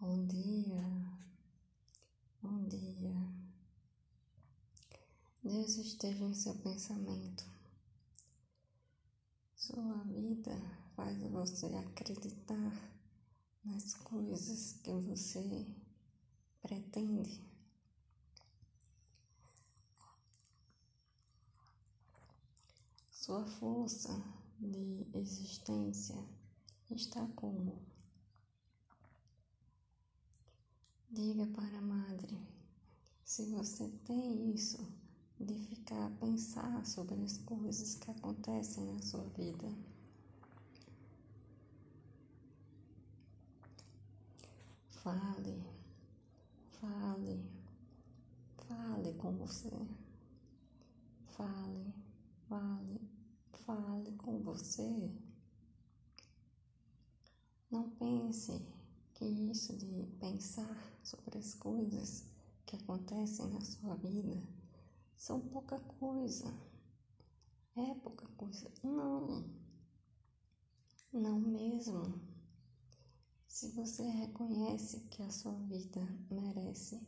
Bom 0.00 0.26
dia, 0.26 0.84
bom 2.40 2.68
dia. 2.68 3.16
Deus 5.42 5.76
esteja 5.76 6.24
em 6.24 6.32
seu 6.34 6.54
pensamento. 6.54 7.44
Sua 9.56 10.04
vida 10.04 10.56
faz 10.94 11.20
você 11.24 11.66
acreditar 11.74 12.72
nas 13.64 13.94
coisas 13.94 14.74
que 14.84 14.92
você 14.92 15.66
pretende. 16.62 17.44
Sua 23.10 23.44
força 23.44 24.14
de 24.60 25.08
existência 25.12 26.24
está 26.88 27.26
como? 27.34 27.97
Diga 31.10 31.46
para 31.46 31.78
a 31.78 31.80
madre 31.80 32.38
se 33.24 33.46
você 33.46 33.88
tem 34.04 34.54
isso 34.54 34.86
de 35.40 35.54
ficar 35.54 36.06
a 36.06 36.10
pensar 36.10 36.84
sobre 36.84 37.14
as 37.24 37.38
coisas 37.38 37.94
que 37.94 38.10
acontecem 38.10 38.84
na 38.84 39.00
sua 39.00 39.24
vida. 39.30 39.72
Fale, 45.02 45.64
fale, 46.78 47.42
fale 48.66 49.14
com 49.14 49.32
você. 49.38 49.72
Fale, 51.28 51.94
fale, 52.50 53.00
fale 53.64 54.12
com 54.18 54.40
você. 54.40 55.10
Não 57.70 57.88
pense 57.92 58.77
que 59.18 59.24
isso 59.24 59.76
de 59.76 60.06
pensar 60.20 60.76
sobre 61.02 61.38
as 61.38 61.52
coisas 61.54 62.24
que 62.64 62.76
acontecem 62.76 63.48
na 63.48 63.60
sua 63.60 63.96
vida 63.96 64.40
são 65.16 65.40
pouca 65.40 65.76
coisa. 65.80 66.46
É 67.74 67.94
pouca 67.96 68.28
coisa. 68.36 68.70
Não. 68.84 69.44
Não 71.12 71.40
mesmo. 71.40 72.20
Se 73.48 73.72
você 73.72 74.04
reconhece 74.04 75.00
que 75.10 75.20
a 75.24 75.30
sua 75.30 75.54
vida 75.64 76.00
merece 76.30 77.04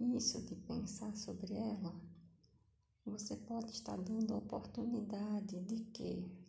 isso 0.00 0.42
de 0.42 0.56
pensar 0.56 1.14
sobre 1.14 1.54
ela, 1.54 1.94
você 3.04 3.36
pode 3.36 3.70
estar 3.70 3.96
dando 3.98 4.34
a 4.34 4.38
oportunidade 4.38 5.60
de 5.60 5.84
que 5.84 6.41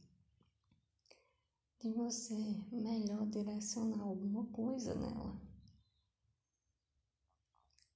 de 1.83 1.91
você 1.91 2.33
melhor 2.71 3.25
direcionar 3.25 4.03
alguma 4.03 4.45
coisa 4.53 4.95
nela. 4.95 5.37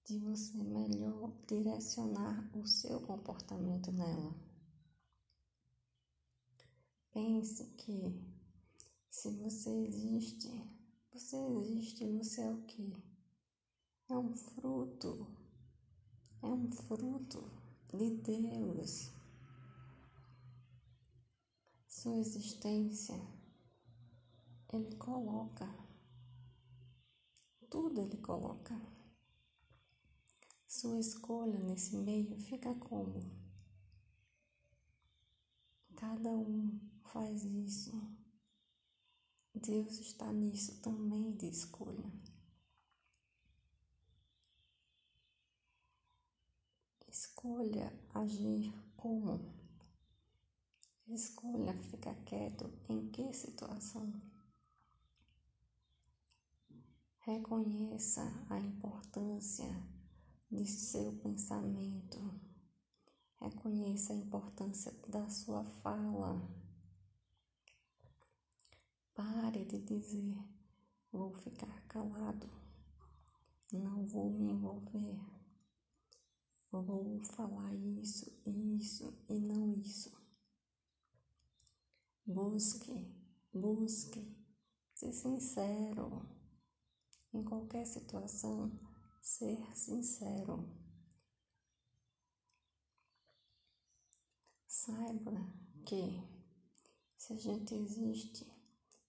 De 0.03 0.19
você 0.19 0.61
melhor 0.61 1.31
direcionar 1.47 2.52
o 2.53 2.67
seu 2.67 2.99
comportamento 2.99 3.89
nela. 3.94 4.35
Pense 7.13 7.63
que 7.77 8.13
se 9.09 9.31
você 9.38 9.69
existe, 9.85 10.51
você 11.13 11.38
existe, 11.38 12.05
você 12.11 12.41
é 12.41 12.51
o 12.51 12.61
que? 12.63 12.94
É 14.09 14.17
um 14.17 14.35
fruto, 14.35 15.25
é 16.44 16.47
um 16.47 16.69
fruto 16.73 17.41
de 17.94 18.17
Deus. 18.17 19.13
Sua 21.88 22.17
existência 22.17 23.36
ele 24.73 24.95
coloca. 24.95 25.67
Tudo 27.69 28.01
ele 28.01 28.17
coloca. 28.17 28.75
Sua 30.67 30.99
escolha 30.99 31.59
nesse 31.59 31.95
meio 31.95 32.37
fica 32.39 32.73
como? 32.75 33.21
Cada 35.95 36.29
um 36.29 36.79
faz 37.03 37.44
isso. 37.44 37.91
Deus 39.56 40.00
está 40.00 40.31
nisso 40.31 40.79
também 40.81 41.35
de 41.35 41.47
escolha. 41.47 42.11
Escolha 47.07 47.91
agir 48.13 48.72
como? 48.95 49.39
Escolha 51.07 51.73
ficar 51.81 52.13
quieto 52.25 52.72
em 52.88 53.09
que 53.09 53.33
situação? 53.33 54.13
Reconheça 57.27 58.23
a 58.49 58.57
importância 58.57 59.67
de 60.49 60.65
seu 60.65 61.11
pensamento. 61.17 62.17
Reconheça 63.41 64.13
a 64.13 64.15
importância 64.15 64.93
da 65.09 65.29
sua 65.29 65.61
fala. 65.65 66.41
Pare 69.13 69.65
de 69.65 69.81
dizer: 69.81 70.38
vou 71.11 71.33
ficar 71.33 71.85
calado, 71.89 72.49
não 73.73 74.05
vou 74.05 74.31
me 74.31 74.53
envolver, 74.53 75.19
vou 76.71 77.19
falar 77.25 77.73
isso, 77.73 78.31
isso 78.45 79.13
e 79.27 79.38
não 79.38 79.73
isso. 79.73 80.17
Busque, 82.25 83.13
busque, 83.51 84.33
ser 84.94 85.11
sincero 85.11 86.37
em 87.33 87.43
qualquer 87.43 87.85
situação, 87.85 88.71
ser 89.21 89.57
sincero. 89.75 90.69
Saiba 94.67 95.33
que 95.85 96.23
se 97.17 97.33
a 97.33 97.38
gente 97.38 97.75
existe 97.75 98.45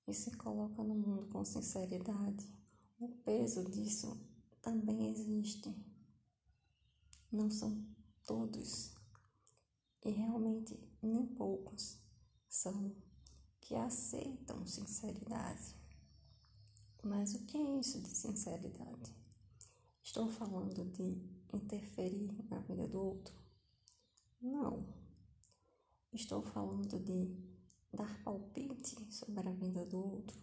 e 0.07 0.13
se 0.13 0.31
coloca 0.37 0.83
no 0.83 0.95
mundo 0.95 1.29
com 1.29 1.45
sinceridade, 1.45 2.53
o 2.99 3.09
peso 3.23 3.65
disso 3.71 4.21
também 4.61 5.11
existe. 5.11 5.73
Não 7.31 7.51
são 7.51 7.87
todos, 8.27 8.95
e 10.05 10.11
realmente 10.11 10.79
nem 11.03 11.27
poucos 11.27 12.01
são 12.49 12.97
que 13.61 13.75
aceitam 13.75 14.67
sinceridade. 14.67 15.78
Mas 17.03 17.35
o 17.35 17.45
que 17.45 17.57
é 17.57 17.79
isso 17.79 18.01
de 18.01 18.09
sinceridade? 18.09 19.15
Estou 20.03 20.27
falando 20.27 20.85
de 20.85 21.23
interferir 21.55 22.35
na 22.51 22.59
vida 22.61 22.89
do 22.89 23.01
outro? 23.01 23.35
Não. 24.41 24.85
Estou 26.13 26.43
falando 26.43 26.99
de 26.99 27.37
dar 27.93 28.23
palpite 28.25 28.97
sobre 29.13 29.49
a 29.49 29.53
vida 29.53 29.87
do 29.87 29.99
outro? 29.99 30.37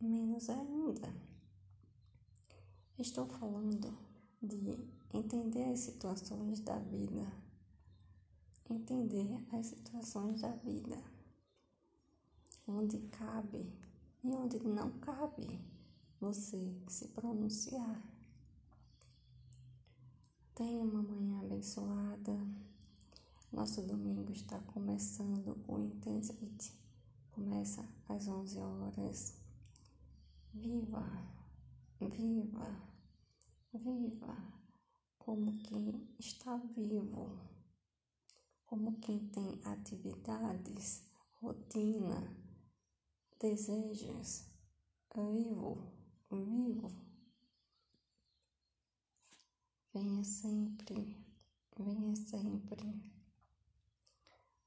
Menos 0.00 0.50
ainda. 0.50 1.14
Estou 2.98 3.26
falando 3.26 3.90
de 4.42 4.88
entender 5.14 5.72
as 5.72 5.80
situações 5.80 6.60
da 6.60 6.78
vida. 6.78 7.32
Entender 8.68 9.28
as 9.52 9.66
situações 9.66 10.42
da 10.42 10.54
vida. 10.56 11.02
Onde 12.68 12.98
cabe 13.08 13.72
e 14.22 14.28
onde 14.32 14.58
não 14.60 14.90
cabe 14.98 15.75
você 16.20 16.74
se 16.88 17.08
pronunciar. 17.08 18.02
Tenha 20.54 20.82
uma 20.82 21.02
manhã 21.02 21.40
abençoada. 21.40 22.32
Nosso 23.52 23.82
domingo 23.82 24.32
está 24.32 24.58
começando 24.60 25.62
o 25.68 25.78
Intensity. 25.78 26.72
Começa 27.30 27.86
às 28.08 28.26
11 28.26 28.58
horas. 28.58 29.34
Viva, 30.54 31.04
viva, 32.00 32.82
viva 33.74 34.56
como 35.18 35.58
quem 35.58 36.08
está 36.18 36.56
vivo, 36.56 37.36
como 38.64 38.98
quem 39.00 39.28
tem 39.28 39.60
atividades, 39.64 41.02
rotina, 41.40 42.34
desejos. 43.38 44.46
Vivo 45.14 45.95
vivo. 46.30 46.90
Venha 49.92 50.24
sempre, 50.24 51.16
venha 51.76 52.14
sempre. 52.16 53.00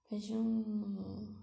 Veja 0.09 0.35
um 0.35 1.38